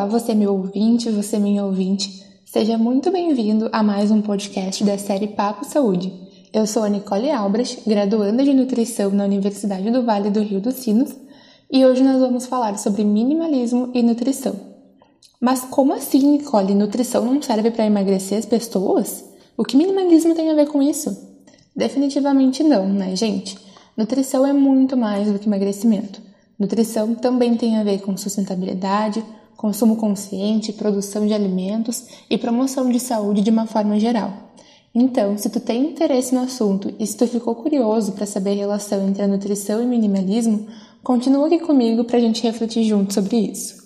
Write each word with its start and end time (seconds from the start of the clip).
Olá, 0.00 0.08
você 0.08 0.34
meu 0.34 0.54
ouvinte, 0.54 1.10
você 1.10 1.38
minha 1.38 1.62
ouvinte. 1.62 2.24
Seja 2.46 2.78
muito 2.78 3.12
bem-vindo 3.12 3.68
a 3.70 3.82
mais 3.82 4.10
um 4.10 4.22
podcast 4.22 4.82
da 4.82 4.96
série 4.96 5.26
Papo 5.26 5.62
Saúde. 5.66 6.10
Eu 6.54 6.66
sou 6.66 6.84
a 6.84 6.88
Nicole 6.88 7.30
Albrecht, 7.30 7.82
graduanda 7.86 8.42
de 8.42 8.54
nutrição 8.54 9.10
na 9.10 9.24
Universidade 9.24 9.90
do 9.90 10.02
Vale 10.02 10.30
do 10.30 10.40
Rio 10.40 10.58
dos 10.58 10.76
Sinos, 10.76 11.14
e 11.70 11.84
hoje 11.84 12.02
nós 12.02 12.18
vamos 12.18 12.46
falar 12.46 12.78
sobre 12.78 13.04
minimalismo 13.04 13.90
e 13.92 14.02
nutrição. 14.02 14.54
Mas 15.38 15.60
como 15.64 15.92
assim, 15.92 16.38
Nicole? 16.38 16.74
Nutrição 16.74 17.22
não 17.22 17.42
serve 17.42 17.70
para 17.70 17.84
emagrecer 17.84 18.38
as 18.38 18.46
pessoas? 18.46 19.22
O 19.54 19.64
que 19.64 19.76
minimalismo 19.76 20.34
tem 20.34 20.50
a 20.50 20.54
ver 20.54 20.68
com 20.68 20.80
isso? 20.80 21.14
Definitivamente 21.76 22.62
não, 22.62 22.88
né, 22.88 23.14
gente? 23.14 23.58
Nutrição 23.94 24.46
é 24.46 24.52
muito 24.54 24.96
mais 24.96 25.30
do 25.30 25.38
que 25.38 25.46
emagrecimento. 25.46 26.22
Nutrição 26.58 27.14
também 27.14 27.54
tem 27.54 27.76
a 27.76 27.84
ver 27.84 28.00
com 28.00 28.16
sustentabilidade, 28.16 29.22
consumo 29.60 29.96
consciente, 29.96 30.72
produção 30.72 31.26
de 31.26 31.34
alimentos 31.34 32.06
e 32.30 32.38
promoção 32.38 32.88
de 32.88 32.98
saúde 32.98 33.42
de 33.42 33.50
uma 33.50 33.66
forma 33.66 34.00
geral. 34.00 34.32
Então, 34.94 35.36
se 35.36 35.50
tu 35.50 35.60
tem 35.60 35.90
interesse 35.90 36.34
no 36.34 36.40
assunto 36.40 36.94
e 36.98 37.06
se 37.06 37.14
tu 37.14 37.26
ficou 37.26 37.54
curioso 37.54 38.12
para 38.12 38.24
saber 38.24 38.52
a 38.52 38.54
relação 38.54 39.06
entre 39.06 39.22
a 39.22 39.28
nutrição 39.28 39.82
e 39.82 39.84
minimalismo, 39.84 40.66
continua 41.04 41.46
aqui 41.46 41.58
comigo 41.58 42.04
para 42.04 42.16
a 42.16 42.20
gente 42.20 42.42
refletir 42.42 42.84
junto 42.84 43.12
sobre 43.12 43.36
isso. 43.36 43.78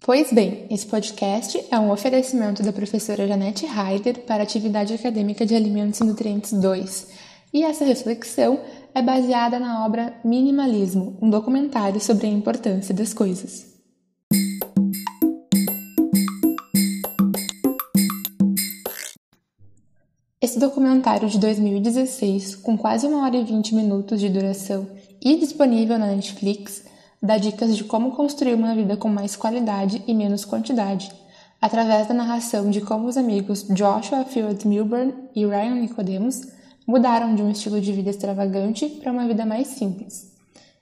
Pois 0.00 0.32
bem, 0.32 0.66
esse 0.70 0.86
podcast 0.86 1.64
é 1.70 1.78
um 1.78 1.92
oferecimento 1.92 2.64
da 2.64 2.72
professora 2.72 3.28
Janete 3.28 3.64
Heider 3.64 4.24
para 4.24 4.38
a 4.38 4.42
atividade 4.42 4.92
acadêmica 4.92 5.46
de 5.46 5.54
Alimentos 5.54 6.00
e 6.00 6.04
Nutrientes 6.04 6.52
2. 6.52 7.28
E 7.52 7.64
essa 7.64 7.84
reflexão 7.84 8.60
é 8.98 9.02
baseada 9.02 9.60
na 9.60 9.86
obra 9.86 10.12
Minimalismo, 10.24 11.16
um 11.22 11.30
documentário 11.30 12.00
sobre 12.00 12.26
a 12.26 12.30
importância 12.30 12.92
das 12.92 13.14
coisas. 13.14 13.64
Esse 20.42 20.58
documentário 20.58 21.28
de 21.28 21.38
2016, 21.38 22.56
com 22.56 22.76
quase 22.76 23.06
uma 23.06 23.22
hora 23.22 23.36
e 23.36 23.44
vinte 23.44 23.72
minutos 23.72 24.18
de 24.18 24.28
duração 24.28 24.88
e 25.24 25.36
disponível 25.36 25.96
na 25.96 26.06
Netflix, 26.08 26.82
dá 27.22 27.38
dicas 27.38 27.76
de 27.76 27.84
como 27.84 28.10
construir 28.16 28.54
uma 28.54 28.74
vida 28.74 28.96
com 28.96 29.08
mais 29.08 29.36
qualidade 29.36 30.02
e 30.08 30.14
menos 30.14 30.44
quantidade, 30.44 31.12
através 31.60 32.08
da 32.08 32.14
narração 32.14 32.68
de 32.68 32.80
como 32.80 33.06
os 33.06 33.16
amigos 33.16 33.64
Joshua 33.68 34.24
Field 34.24 34.66
Milburn 34.66 35.14
e 35.36 35.46
Ryan 35.46 35.76
Nicodemus 35.76 36.57
mudaram 36.88 37.34
de 37.34 37.42
um 37.42 37.50
estilo 37.50 37.80
de 37.80 37.92
vida 37.92 38.10
extravagante 38.10 38.88
para 38.88 39.12
uma 39.12 39.28
vida 39.28 39.44
mais 39.44 39.68
simples. 39.68 40.32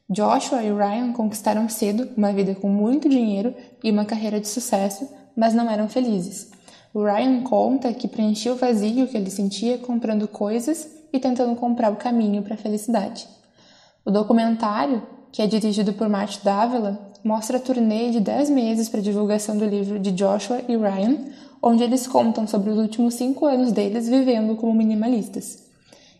Joshua 0.08 0.62
e 0.62 0.72
Ryan 0.72 1.12
conquistaram 1.12 1.68
cedo 1.68 2.08
uma 2.16 2.32
vida 2.32 2.54
com 2.54 2.68
muito 2.68 3.08
dinheiro 3.08 3.52
e 3.82 3.90
uma 3.90 4.04
carreira 4.04 4.40
de 4.40 4.46
sucesso, 4.46 5.08
mas 5.36 5.52
não 5.52 5.68
eram 5.68 5.88
felizes. 5.88 6.52
O 6.94 7.02
Ryan 7.02 7.42
conta 7.42 7.92
que 7.92 8.06
preencheu 8.06 8.54
o 8.54 8.56
vazio 8.56 9.08
que 9.08 9.16
ele 9.16 9.30
sentia 9.30 9.78
comprando 9.78 10.28
coisas 10.28 10.88
e 11.12 11.18
tentando 11.18 11.56
comprar 11.56 11.92
o 11.92 11.96
caminho 11.96 12.42
para 12.42 12.54
a 12.54 12.58
felicidade. 12.58 13.26
O 14.04 14.10
documentário 14.10 15.02
que 15.36 15.42
é 15.42 15.46
dirigido 15.46 15.92
por 15.92 16.08
Matt 16.08 16.38
Davila, 16.42 16.98
mostra 17.22 17.58
a 17.58 17.60
turnê 17.60 18.10
de 18.10 18.20
10 18.20 18.48
meses 18.48 18.88
para 18.88 19.02
divulgação 19.02 19.54
do 19.54 19.66
livro 19.66 19.98
de 19.98 20.10
Joshua 20.10 20.62
e 20.66 20.74
Ryan, 20.74 21.18
onde 21.62 21.82
eles 21.82 22.06
contam 22.06 22.46
sobre 22.46 22.70
os 22.70 22.78
últimos 22.78 23.12
cinco 23.12 23.44
anos 23.44 23.70
deles 23.70 24.08
vivendo 24.08 24.56
como 24.56 24.72
minimalistas. 24.72 25.65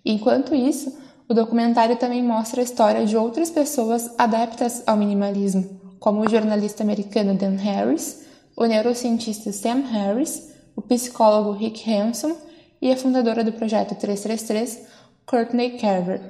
Enquanto 0.09 0.55
isso, 0.55 0.97
o 1.29 1.35
documentário 1.35 1.97
também 1.97 2.23
mostra 2.23 2.61
a 2.61 2.65
história 2.65 3.05
de 3.05 3.17
outras 3.17 3.51
pessoas 3.51 4.09
adeptas 4.17 4.85
ao 4.87 4.97
minimalismo, 4.97 5.81
como 5.99 6.21
o 6.21 6.29
jornalista 6.29 6.85
americano 6.85 7.35
Dan 7.35 7.57
Harris, 7.57 8.25
o 8.57 8.65
neurocientista 8.67 9.51
Sam 9.53 9.81
Harris, 9.81 10.55
o 10.77 10.81
psicólogo 10.81 11.59
Rick 11.59 11.91
Hanson 11.91 12.37
e 12.81 12.93
a 12.93 12.97
fundadora 12.97 13.43
do 13.43 13.53
projeto 13.53 13.97
333, 13.97 14.87
Courtney 15.27 15.77
Carver. 15.77 16.21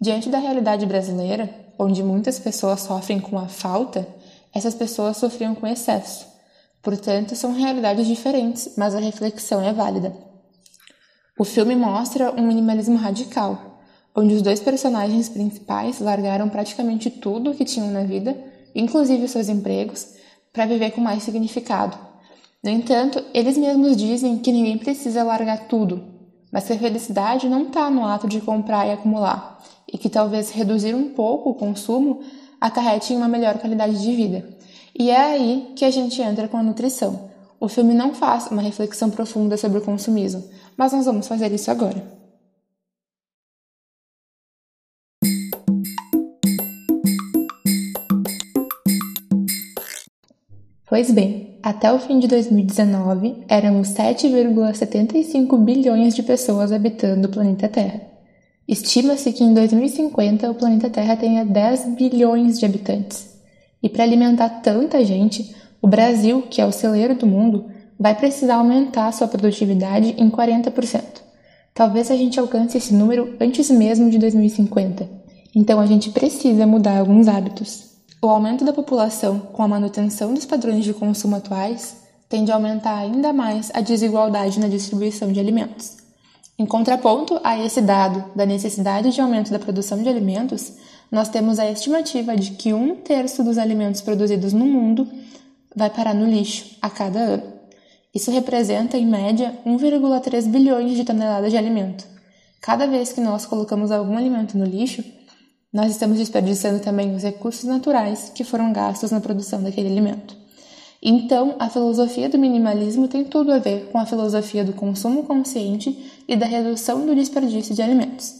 Diante 0.00 0.30
da 0.30 0.38
realidade 0.38 0.86
brasileira, 0.86 1.54
onde 1.78 2.02
muitas 2.02 2.38
pessoas 2.38 2.80
sofrem 2.80 3.20
com 3.20 3.38
a 3.38 3.46
falta, 3.46 4.08
essas 4.54 4.74
pessoas 4.74 5.18
sofriam 5.18 5.54
com 5.54 5.66
excesso. 5.66 6.26
Portanto, 6.80 7.36
são 7.36 7.52
realidades 7.52 8.06
diferentes, 8.06 8.72
mas 8.74 8.94
a 8.94 9.00
reflexão 9.00 9.60
é 9.60 9.74
válida. 9.74 10.25
O 11.38 11.44
filme 11.44 11.76
mostra 11.76 12.32
um 12.32 12.46
minimalismo 12.46 12.96
radical, 12.96 13.78
onde 14.14 14.32
os 14.32 14.40
dois 14.40 14.58
personagens 14.58 15.28
principais 15.28 16.00
largaram 16.00 16.48
praticamente 16.48 17.10
tudo 17.10 17.50
o 17.50 17.54
que 17.54 17.62
tinham 17.62 17.90
na 17.90 18.04
vida, 18.04 18.34
inclusive 18.74 19.28
seus 19.28 19.50
empregos, 19.50 20.14
para 20.50 20.64
viver 20.64 20.92
com 20.92 21.02
mais 21.02 21.22
significado. 21.22 21.98
No 22.64 22.70
entanto, 22.70 23.22
eles 23.34 23.58
mesmos 23.58 23.98
dizem 23.98 24.38
que 24.38 24.50
ninguém 24.50 24.78
precisa 24.78 25.22
largar 25.22 25.68
tudo, 25.68 26.02
mas 26.50 26.64
que 26.64 26.72
a 26.72 26.78
felicidade 26.78 27.50
não 27.50 27.64
está 27.64 27.90
no 27.90 28.06
ato 28.06 28.26
de 28.26 28.40
comprar 28.40 28.86
e 28.86 28.92
acumular, 28.92 29.62
e 29.92 29.98
que 29.98 30.08
talvez 30.08 30.50
reduzir 30.50 30.94
um 30.94 31.10
pouco 31.10 31.50
o 31.50 31.54
consumo 31.54 32.20
acarrete 32.58 33.12
em 33.12 33.16
uma 33.18 33.28
melhor 33.28 33.58
qualidade 33.58 34.00
de 34.00 34.16
vida. 34.16 34.48
E 34.98 35.10
é 35.10 35.20
aí 35.20 35.72
que 35.76 35.84
a 35.84 35.90
gente 35.90 36.22
entra 36.22 36.48
com 36.48 36.56
a 36.56 36.62
nutrição. 36.62 37.28
O 37.60 37.68
filme 37.68 37.92
não 37.92 38.14
faz 38.14 38.50
uma 38.50 38.62
reflexão 38.62 39.10
profunda 39.10 39.58
sobre 39.58 39.78
o 39.78 39.82
consumismo, 39.82 40.42
mas 40.76 40.92
nós 40.92 41.06
vamos 41.06 41.26
fazer 41.26 41.52
isso 41.52 41.70
agora. 41.70 42.16
Pois 50.88 51.10
bem, 51.10 51.58
até 51.62 51.92
o 51.92 51.98
fim 51.98 52.18
de 52.18 52.28
2019, 52.28 53.44
éramos 53.48 53.88
7,75 53.88 55.58
bilhões 55.64 56.14
de 56.14 56.22
pessoas 56.22 56.70
habitando 56.70 57.26
o 57.26 57.30
planeta 57.30 57.68
Terra. 57.68 58.00
Estima-se 58.68 59.32
que 59.32 59.44
em 59.44 59.52
2050 59.52 60.50
o 60.50 60.54
planeta 60.54 60.88
Terra 60.88 61.16
tenha 61.16 61.44
10 61.44 61.96
bilhões 61.96 62.58
de 62.58 62.66
habitantes. 62.66 63.36
E 63.82 63.88
para 63.88 64.04
alimentar 64.04 64.48
tanta 64.62 65.04
gente, 65.04 65.54
o 65.82 65.88
Brasil, 65.88 66.42
que 66.42 66.60
é 66.60 66.66
o 66.66 66.72
celeiro 66.72 67.14
do 67.14 67.26
mundo, 67.26 67.66
vai 67.98 68.14
precisar 68.14 68.56
aumentar 68.56 69.12
sua 69.12 69.28
produtividade 69.28 70.14
em 70.18 70.30
40%. 70.30 71.02
Talvez 71.74 72.10
a 72.10 72.16
gente 72.16 72.40
alcance 72.40 72.78
esse 72.78 72.94
número 72.94 73.36
antes 73.40 73.70
mesmo 73.70 74.10
de 74.10 74.18
2050. 74.18 75.08
Então 75.54 75.80
a 75.80 75.86
gente 75.86 76.10
precisa 76.10 76.66
mudar 76.66 76.98
alguns 76.98 77.28
hábitos. 77.28 77.84
O 78.22 78.28
aumento 78.28 78.64
da 78.64 78.72
população 78.72 79.38
com 79.38 79.62
a 79.62 79.68
manutenção 79.68 80.32
dos 80.32 80.46
padrões 80.46 80.84
de 80.84 80.94
consumo 80.94 81.36
atuais 81.36 81.96
tende 82.28 82.50
a 82.50 82.54
aumentar 82.54 82.96
ainda 82.96 83.32
mais 83.32 83.70
a 83.74 83.80
desigualdade 83.80 84.58
na 84.58 84.68
distribuição 84.68 85.30
de 85.30 85.38
alimentos. 85.38 85.98
Em 86.58 86.64
contraponto 86.64 87.38
a 87.44 87.58
esse 87.58 87.82
dado 87.82 88.24
da 88.34 88.46
necessidade 88.46 89.12
de 89.12 89.20
aumento 89.20 89.50
da 89.50 89.58
produção 89.58 90.02
de 90.02 90.08
alimentos, 90.08 90.72
nós 91.12 91.28
temos 91.28 91.58
a 91.58 91.70
estimativa 91.70 92.34
de 92.34 92.52
que 92.52 92.72
um 92.72 92.96
terço 92.96 93.44
dos 93.44 93.58
alimentos 93.58 94.00
produzidos 94.00 94.52
no 94.52 94.64
mundo 94.64 95.06
vai 95.74 95.90
parar 95.90 96.14
no 96.14 96.26
lixo 96.26 96.76
a 96.80 96.88
cada 96.88 97.18
ano. 97.18 97.55
Isso 98.16 98.30
representa, 98.30 98.96
em 98.96 99.04
média, 99.04 99.58
1,3 99.66 100.48
bilhões 100.48 100.96
de 100.96 101.04
toneladas 101.04 101.50
de 101.50 101.58
alimento. 101.58 102.06
Cada 102.62 102.86
vez 102.86 103.12
que 103.12 103.20
nós 103.20 103.44
colocamos 103.44 103.90
algum 103.90 104.16
alimento 104.16 104.56
no 104.56 104.64
lixo, 104.64 105.04
nós 105.70 105.90
estamos 105.90 106.16
desperdiçando 106.16 106.80
também 106.80 107.14
os 107.14 107.22
recursos 107.22 107.64
naturais 107.64 108.32
que 108.34 108.42
foram 108.42 108.72
gastos 108.72 109.10
na 109.10 109.20
produção 109.20 109.62
daquele 109.62 109.90
alimento. 109.90 110.34
Então, 111.02 111.56
a 111.58 111.68
filosofia 111.68 112.26
do 112.26 112.38
minimalismo 112.38 113.06
tem 113.06 113.22
tudo 113.22 113.52
a 113.52 113.58
ver 113.58 113.90
com 113.92 113.98
a 113.98 114.06
filosofia 114.06 114.64
do 114.64 114.72
consumo 114.72 115.24
consciente 115.24 116.22
e 116.26 116.34
da 116.36 116.46
redução 116.46 117.04
do 117.04 117.14
desperdício 117.14 117.74
de 117.74 117.82
alimentos. 117.82 118.32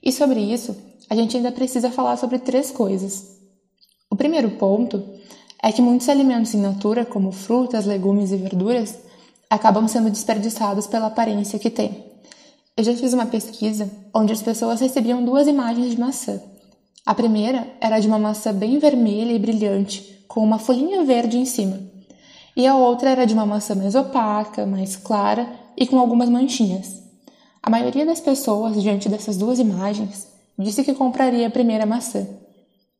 E 0.00 0.12
sobre 0.12 0.38
isso, 0.38 0.76
a 1.10 1.16
gente 1.16 1.36
ainda 1.36 1.50
precisa 1.50 1.90
falar 1.90 2.16
sobre 2.16 2.38
três 2.38 2.70
coisas. 2.70 3.26
O 4.08 4.14
primeiro 4.14 4.50
ponto 4.50 5.02
é 5.60 5.72
que 5.72 5.82
muitos 5.82 6.08
alimentos 6.08 6.54
in 6.54 6.60
natura, 6.60 7.04
como 7.04 7.32
frutas, 7.32 7.86
legumes 7.86 8.30
e 8.30 8.36
verduras, 8.36 9.04
acabam 9.48 9.86
sendo 9.88 10.10
desperdiçados 10.10 10.86
pela 10.86 11.06
aparência 11.06 11.58
que 11.58 11.70
têm. 11.70 12.04
Eu 12.76 12.84
já 12.84 12.94
fiz 12.94 13.12
uma 13.12 13.26
pesquisa 13.26 13.90
onde 14.14 14.32
as 14.32 14.42
pessoas 14.42 14.80
recebiam 14.80 15.24
duas 15.24 15.46
imagens 15.46 15.90
de 15.90 16.00
maçã. 16.00 16.40
A 17.06 17.14
primeira 17.14 17.66
era 17.80 18.00
de 18.00 18.08
uma 18.08 18.18
maçã 18.18 18.52
bem 18.52 18.78
vermelha 18.78 19.32
e 19.32 19.38
brilhante, 19.38 20.24
com 20.28 20.40
uma 20.40 20.58
folhinha 20.58 21.04
verde 21.04 21.38
em 21.38 21.46
cima. 21.46 21.80
E 22.56 22.66
a 22.66 22.76
outra 22.76 23.10
era 23.10 23.24
de 23.24 23.32
uma 23.32 23.46
maçã 23.46 23.74
mais 23.74 23.94
opaca, 23.94 24.66
mais 24.66 24.96
clara 24.96 25.48
e 25.76 25.86
com 25.86 25.98
algumas 25.98 26.28
manchinhas. 26.28 27.02
A 27.62 27.70
maioria 27.70 28.04
das 28.04 28.20
pessoas, 28.20 28.82
diante 28.82 29.08
dessas 29.08 29.36
duas 29.36 29.58
imagens, 29.58 30.26
disse 30.58 30.82
que 30.84 30.94
compraria 30.94 31.46
a 31.46 31.50
primeira 31.50 31.86
maçã. 31.86 32.26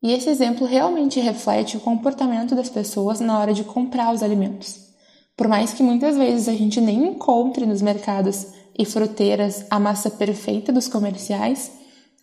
E 0.03 0.13
esse 0.13 0.29
exemplo 0.29 0.67
realmente 0.67 1.21
reflete 1.21 1.77
o 1.77 1.81
comportamento 1.81 2.55
das 2.55 2.69
pessoas 2.69 3.19
na 3.19 3.39
hora 3.39 3.53
de 3.53 3.65
comprar 3.65 4.15
os 4.15 4.23
alimentos. 4.23 4.86
Por 5.37 5.49
mais 5.49 5.75
que 5.75 5.83
muitas 5.83 6.17
vezes 6.17 6.49
a 6.49 6.53
gente 6.53 6.81
nem 6.81 7.09
encontre 7.09 7.67
nos 7.67 7.83
mercados 7.83 8.47
e 8.77 8.87
fruteiras 8.87 9.67
a 9.71 9.79
massa 9.79 10.11
perfeita 10.11 10.73
dos 10.73 10.89
comerciais, 10.89 11.71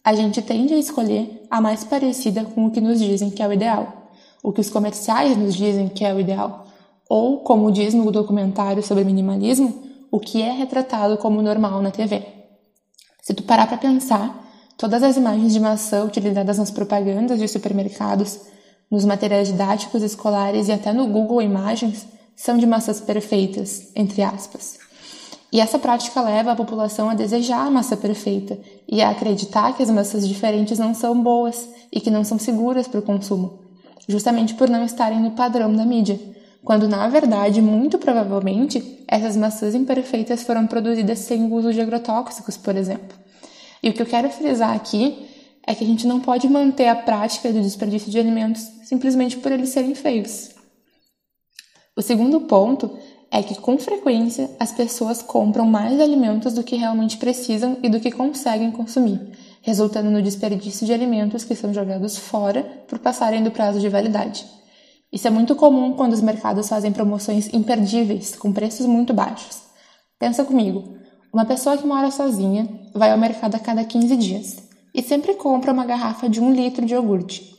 a 0.04 0.16
gente 0.16 0.42
tende 0.42 0.74
a 0.74 0.78
escolher 0.78 1.46
a 1.50 1.62
mais 1.62 1.84
parecida 1.84 2.44
com 2.44 2.66
o 2.66 2.72
que 2.72 2.82
nos 2.82 3.00
dizem 3.00 3.30
que 3.30 3.44
é 3.44 3.48
o 3.48 3.54
ideal, 3.54 4.10
o 4.42 4.52
que 4.52 4.62
os 4.62 4.70
comerciais 4.70 5.38
nos 5.38 5.56
dizem 5.56 5.88
que 5.88 6.04
é 6.04 6.14
o 6.14 6.20
ideal, 6.20 6.66
ou, 7.08 7.40
como 7.42 7.72
diz 7.72 7.94
no 7.94 8.12
documentário 8.12 8.82
sobre 8.82 9.04
minimalismo, 9.04 9.84
o 10.12 10.20
que 10.20 10.42
é 10.42 10.52
retratado 10.52 11.16
como 11.18 11.42
normal 11.42 11.82
na 11.82 11.92
TV. 11.92 12.26
Se 13.22 13.34
tu 13.34 13.44
parar 13.44 13.68
para 13.68 13.78
pensar, 13.78 14.44
todas 14.76 15.04
as 15.04 15.18
imagens 15.18 15.54
de 15.54 15.60
maçã 15.60 16.04
utilizadas 16.04 16.58
nas 16.58 16.72
propagandas 16.72 17.40
de 17.40 17.48
supermercados, 17.48 18.42
nos 18.92 19.06
materiais 19.06 19.48
didáticos 19.48 20.02
escolares 20.02 20.68
e 20.68 20.72
até 20.72 20.92
no 20.92 21.08
Google 21.08 21.42
Imagens 21.42 22.06
são 22.36 22.58
de 22.58 22.66
maçãs 22.66 23.00
perfeitas, 23.00 23.92
entre 23.96 24.22
aspas. 24.22 24.80
E 25.52 25.60
essa 25.60 25.78
prática 25.78 26.20
leva 26.20 26.52
a 26.52 26.56
população 26.56 27.10
a 27.10 27.14
desejar 27.14 27.68
a 27.68 27.70
massa 27.70 27.96
perfeita 27.96 28.58
e 28.88 29.04
a 29.04 29.12
acreditar 29.12 29.78
que 29.78 29.84
as 29.84 29.90
massas 29.92 30.28
diferentes 30.28 30.80
não 30.80 30.96
são 30.96 31.22
boas 31.22 31.70
e 31.92 32.02
que 32.02 32.10
não 32.10 32.24
são 32.24 32.40
seguras 32.40 32.88
para 32.88 33.00
o 33.00 33.04
consumo, 33.04 33.60
justamente 34.08 34.56
por 34.56 34.68
não 34.68 34.84
estarem 34.84 35.22
no 35.22 35.32
padrão 35.32 35.72
da 35.72 35.86
mídia, 35.86 36.20
quando 36.64 36.88
na 36.88 37.08
verdade, 37.08 37.62
muito 37.62 38.00
provavelmente, 38.00 39.04
essas 39.08 39.38
maçãs 39.38 39.76
imperfeitas 39.76 40.42
foram 40.42 40.66
produzidas 40.66 41.20
sem 41.20 41.44
o 41.44 41.54
uso 41.54 41.72
de 41.72 41.82
agrotóxicos, 41.82 42.58
por 42.58 42.76
exemplo. 42.76 43.16
E 43.84 43.90
o 43.90 43.94
que 43.94 44.02
eu 44.02 44.08
quero 44.08 44.30
frisar 44.30 44.74
aqui 44.74 45.30
é 45.68 45.76
que 45.76 45.84
a 45.84 45.88
gente 45.88 46.08
não 46.08 46.20
pode 46.20 46.48
manter 46.50 46.88
a 46.88 46.96
prática 46.96 47.54
do 47.54 47.62
desperdício 47.62 48.10
de 48.10 48.18
alimentos 48.18 48.68
simplesmente 48.84 49.38
por 49.38 49.52
eles 49.52 49.70
serem 49.70 49.94
feios. 49.94 50.50
O 51.96 52.02
segundo 52.02 52.42
ponto 52.42 52.98
é 53.30 53.44
que 53.44 53.60
com 53.62 53.78
frequência 53.78 54.50
as 54.60 54.72
pessoas 54.72 55.22
compram 55.22 55.66
mais 55.66 56.00
alimentos 56.00 56.54
do 56.54 56.64
que 56.64 56.76
realmente 56.76 57.18
precisam 57.18 57.78
e 57.84 57.90
do 57.90 58.00
que 58.00 58.12
conseguem 58.12 58.72
consumir, 58.72 59.20
resultando 59.62 60.10
no 60.10 60.22
desperdício 60.22 60.88
de 60.88 60.94
alimentos 60.94 61.44
que 61.44 61.56
são 61.56 61.72
jogados 61.72 62.18
fora 62.18 62.64
por 62.88 62.98
passarem 62.98 63.44
do 63.44 63.52
prazo 63.52 63.80
de 63.80 63.90
validade. 63.90 64.44
Isso 65.12 65.28
é 65.28 65.30
muito 65.30 65.56
comum 65.56 65.94
quando 65.94 66.14
os 66.14 66.22
mercados 66.22 66.68
fazem 66.68 66.92
promoções 66.92 67.54
imperdíveis, 67.54 68.36
com 68.36 68.52
preços 68.52 68.88
muito 68.88 69.14
baixos. 69.14 69.62
Pensa 70.18 70.44
comigo, 70.44 70.96
uma 71.32 71.46
pessoa 71.46 71.78
que 71.78 71.86
mora 71.86 72.10
sozinha 72.10 72.68
vai 72.92 73.12
ao 73.12 73.20
mercado 73.20 73.54
a 73.54 73.60
cada 73.60 73.84
15 73.84 74.16
dias 74.16 74.58
e 74.96 75.04
sempre 75.04 75.36
compra 75.36 75.72
uma 75.72 75.86
garrafa 75.86 76.28
de 76.28 76.42
um 76.42 76.52
litro 76.52 76.88
de 76.88 76.96
iogurte. 76.96 77.54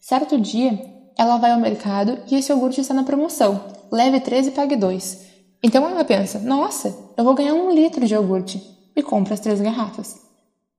Certo 0.00 0.38
dia, 0.40 0.80
ela 1.18 1.38
vai 1.38 1.50
ao 1.50 1.58
mercado 1.58 2.18
e 2.30 2.36
esse 2.36 2.52
iogurte 2.52 2.80
está 2.80 2.94
na 2.94 3.02
promoção, 3.02 3.79
leve 3.90 4.20
3 4.20 4.48
e 4.48 4.50
pague 4.50 4.76
2. 4.76 5.26
Então 5.62 5.88
ela 5.88 6.04
pensa: 6.04 6.38
nossa, 6.38 6.96
eu 7.16 7.24
vou 7.24 7.34
ganhar 7.34 7.54
um 7.54 7.72
litro 7.72 8.06
de 8.06 8.14
iogurte 8.14 8.62
e 8.96 9.02
compra 9.02 9.34
as 9.34 9.40
três 9.40 9.60
garrafas. 9.60 10.20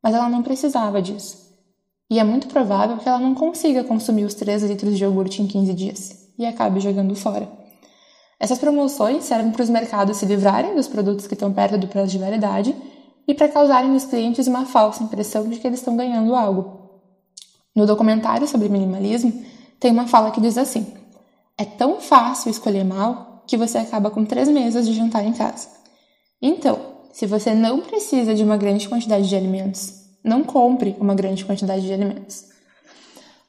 Mas 0.03 0.13
ela 0.13 0.29
não 0.29 0.41
precisava 0.41 1.01
disso. 1.01 1.37
E 2.09 2.19
é 2.19 2.23
muito 2.23 2.47
provável 2.47 2.97
que 2.97 3.07
ela 3.07 3.19
não 3.19 3.33
consiga 3.33 3.83
consumir 3.83 4.25
os 4.25 4.33
3 4.33 4.63
litros 4.63 4.97
de 4.97 5.03
iogurte 5.03 5.41
em 5.41 5.47
15 5.47 5.73
dias 5.73 6.27
e 6.37 6.45
acabe 6.45 6.79
jogando 6.79 7.15
fora. 7.15 7.47
Essas 8.39 8.57
promoções 8.57 9.23
servem 9.23 9.51
para 9.51 9.61
os 9.61 9.69
mercados 9.69 10.17
se 10.17 10.25
livrarem 10.25 10.75
dos 10.75 10.87
produtos 10.87 11.27
que 11.27 11.35
estão 11.35 11.53
perto 11.53 11.77
do 11.77 11.87
prazo 11.87 12.11
de 12.11 12.17
validade 12.17 12.75
e 13.27 13.33
para 13.33 13.47
causarem 13.47 13.91
nos 13.91 14.03
clientes 14.03 14.47
uma 14.47 14.65
falsa 14.65 15.03
impressão 15.03 15.47
de 15.47 15.59
que 15.59 15.67
eles 15.67 15.79
estão 15.79 15.95
ganhando 15.95 16.35
algo. 16.35 16.89
No 17.75 17.85
documentário 17.85 18.47
sobre 18.47 18.67
minimalismo, 18.67 19.31
tem 19.79 19.91
uma 19.91 20.07
fala 20.07 20.31
que 20.31 20.41
diz 20.41 20.57
assim: 20.57 20.85
é 21.57 21.65
tão 21.65 21.99
fácil 22.01 22.49
escolher 22.49 22.83
mal 22.83 23.43
que 23.47 23.57
você 23.57 23.77
acaba 23.77 24.09
com 24.09 24.25
três 24.25 24.47
mesas 24.47 24.85
de 24.85 24.93
jantar 24.93 25.25
em 25.25 25.33
casa. 25.33 25.67
Então, 26.41 26.79
se 27.13 27.25
você 27.25 27.53
não 27.53 27.81
precisa 27.81 28.33
de 28.33 28.43
uma 28.43 28.57
grande 28.57 28.87
quantidade 28.87 29.27
de 29.27 29.35
alimentos, 29.35 29.93
não 30.23 30.43
compre 30.43 30.95
uma 30.99 31.13
grande 31.13 31.43
quantidade 31.43 31.85
de 31.85 31.93
alimentos. 31.93 32.45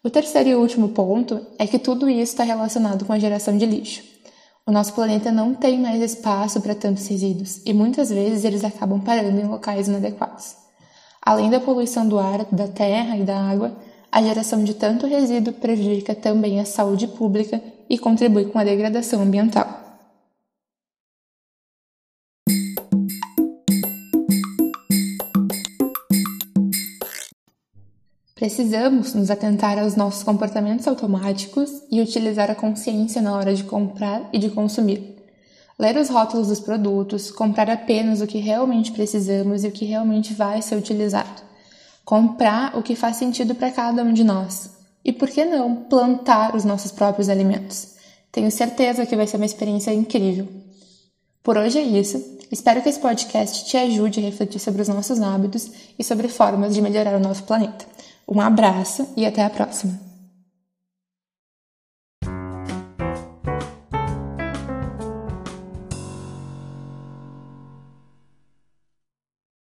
O 0.05 0.11
terceiro 0.11 0.49
e 0.49 0.55
último 0.57 0.89
ponto 0.89 1.47
é 1.59 1.67
que 1.67 1.79
tudo 1.79 2.09
isso 2.11 2.33
está 2.33 2.43
relacionado 2.43 3.05
com 3.05 3.13
a 3.13 3.19
geração 3.19 3.57
de 3.57 3.65
lixo. 3.65 4.03
O 4.67 4.73
nosso 4.73 4.93
planeta 4.93 5.31
não 5.31 5.55
tem 5.55 5.81
mais 5.81 6.03
espaço 6.03 6.61
para 6.61 6.75
tantos 6.75 7.07
resíduos 7.07 7.61
e 7.65 7.73
muitas 7.73 8.11
vezes 8.11 8.45
eles 8.45 8.65
acabam 8.65 9.01
parando 9.01 9.41
em 9.41 9.47
locais 9.47 9.89
inadequados. 9.89 10.57
Além 11.25 11.51
da 11.51 11.61
poluição 11.61 12.07
do 12.07 12.19
ar, 12.19 12.45
da 12.51 12.67
terra 12.67 13.17
e 13.17 13.23
da 13.23 13.39
água, 13.39 13.77
a 14.11 14.21
geração 14.23 14.63
de 14.65 14.75
tanto 14.75 15.07
resíduo 15.07 15.53
prejudica 15.55 16.15
também 16.15 16.59
a 16.61 16.65
saúde 16.65 17.07
pública 17.07 17.63
e 17.93 17.99
contribui 17.99 18.47
com 18.47 18.59
a 18.59 18.65
degradação 18.65 19.21
ambiental. 19.21 19.81
Precisamos 28.35 29.15
nos 29.15 29.31
atentar 29.31 29.79
aos 29.79 29.95
nossos 29.95 30.23
comportamentos 30.23 30.89
automáticos 30.89 31.71
e 31.91 32.01
utilizar 32.01 32.51
a 32.51 32.57
consciência 32.57 33.23
na 33.23 33.37
hora 33.37 33.55
de 33.55 33.63
comprar 33.63 34.29
e 34.33 34.39
de 34.39 34.51
consumir. 34.51 35.15
Ler 35.79 35.97
os 35.97 36.09
rótulos 36.09 36.49
dos 36.49 36.61
produtos, 36.61 37.31
comprar 37.31 37.69
apenas 37.71 38.21
o 38.21 38.27
que 38.27 38.39
realmente 38.39 38.91
precisamos 38.91 39.63
e 39.63 39.69
o 39.69 39.73
que 39.73 39.85
realmente 39.85 40.35
vai 40.35 40.63
ser 40.63 40.77
utilizado 40.77 41.53
comprar 42.05 42.77
o 42.77 42.83
que 42.83 42.97
faz 42.97 43.17
sentido 43.17 43.55
para 43.55 43.71
cada 43.71 44.03
um 44.03 44.13
de 44.13 44.25
nós. 44.25 44.82
E 45.05 45.13
por 45.13 45.29
que 45.29 45.45
não 45.45 45.77
plantar 45.85 46.55
os 46.55 46.65
nossos 46.65 46.93
próprios 46.93 47.29
alimentos? 47.29 47.95
Tenho 48.31 48.51
certeza 48.51 49.05
que 49.05 49.17
vai 49.17 49.27
ser 49.27 49.37
uma 49.37 49.47
experiência 49.47 49.93
incrível. 49.93 50.49
Por 51.43 51.57
hoje 51.57 51.79
é 51.79 51.83
isso. 51.83 52.39
Espero 52.51 52.83
que 52.83 52.89
esse 52.89 53.01
podcast 53.01 53.65
te 53.65 53.77
ajude 53.77 54.21
a 54.21 54.23
refletir 54.23 54.61
sobre 54.61 54.83
os 54.83 54.89
nossos 54.89 55.21
hábitos 55.21 55.71
e 55.99 56.05
sobre 56.05 56.29
formas 56.29 56.75
de 56.75 56.81
melhorar 56.81 57.17
o 57.17 57.21
nosso 57.21 57.43
planeta. 57.45 57.85
Um 58.29 58.41
abraço 58.41 59.09
e 59.17 59.27
até 59.27 59.43
a 59.43 59.51
próxima! 59.51 60.12